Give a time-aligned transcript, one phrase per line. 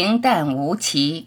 [0.00, 1.26] 平淡无奇。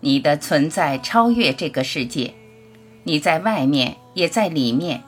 [0.00, 2.34] 你的存在超越这个世界，
[3.04, 5.04] 你在外面，也在里面。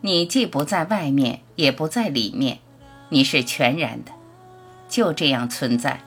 [0.00, 2.60] 你既不在外面，也不在里面，
[3.10, 4.12] 你是全然的，
[4.88, 6.00] 就这样存在。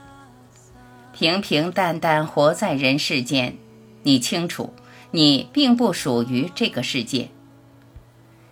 [1.14, 3.56] 平平淡淡活在人世间，
[4.02, 4.74] 你清楚。
[5.12, 7.30] 你并不属于这个世界，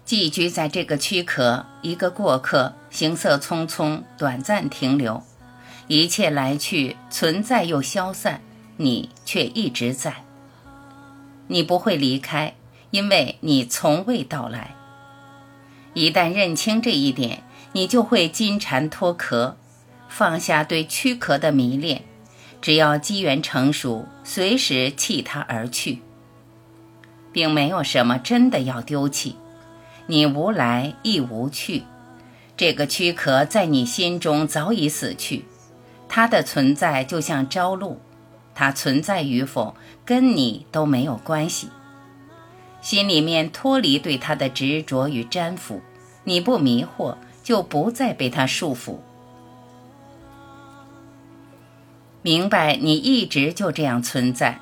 [0.06, 5.24] 寄居在这个躯壳，一个过客，行色匆匆，短暂停留，
[5.88, 8.42] 一切来去，存在又消散，
[8.78, 10.24] 你却一直在。
[11.48, 12.56] 你不会离开，
[12.92, 14.76] 因为你从未到来。
[15.94, 17.44] 一旦认清这一点，
[17.74, 19.58] 你就会金蝉脱壳，
[20.08, 22.04] 放下对躯壳的迷恋，
[22.62, 26.02] 只要机缘成熟，随时弃它而去。
[27.36, 29.36] 并没有什么真的要丢弃，
[30.08, 31.84] 你无来亦无去，
[32.56, 35.44] 这个躯壳在你心中早已死去，
[36.08, 38.00] 它的存在就像朝露，
[38.54, 41.68] 它存在与否跟你都没有关系。
[42.80, 45.82] 心里面脱离对它的执着与粘附，
[46.24, 49.00] 你不迷惑，就不再被它束缚。
[52.22, 54.62] 明白你一直就这样存在，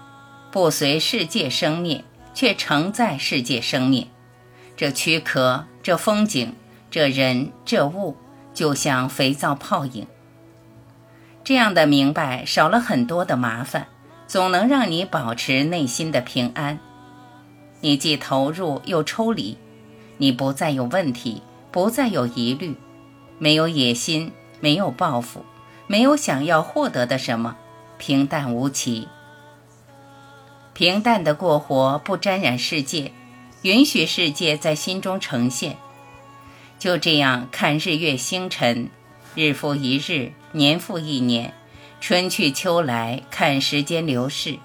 [0.51, 2.03] 不随世界生灭。
[2.33, 4.07] 却承载世界生命，
[4.75, 6.53] 这躯壳，这风景，
[6.89, 8.17] 这人，这物，
[8.53, 10.07] 就像肥皂泡影。
[11.43, 13.87] 这样的明白少了很多的麻烦，
[14.27, 16.79] 总能让你保持内心的平安。
[17.81, 19.57] 你既投入又抽离，
[20.17, 22.77] 你不再有问题，不再有疑虑，
[23.39, 24.31] 没有野心，
[24.61, 25.43] 没有抱负，
[25.85, 27.57] 没有想要获得的什么，
[27.97, 29.09] 平淡无奇。
[30.73, 33.11] 平淡的过活，不沾染世界，
[33.61, 35.77] 允许世界在心中呈现。
[36.79, 38.89] 就这样看日月星辰，
[39.35, 41.53] 日复一日，年复一年，
[42.01, 44.57] 春去秋来，看时间流逝。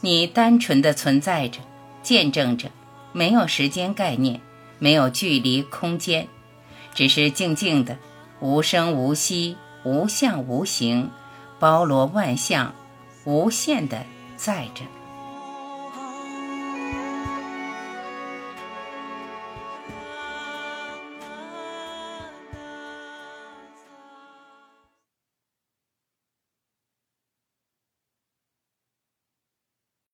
[0.00, 1.60] 你单纯的存在着，
[2.02, 2.70] 见证着，
[3.12, 4.40] 没有时间概念，
[4.78, 6.28] 没有距离空间，
[6.92, 7.96] 只是静静的，
[8.40, 11.10] 无声无息，无相无形，
[11.58, 12.74] 包罗万象，
[13.24, 14.04] 无限的
[14.36, 14.82] 在着。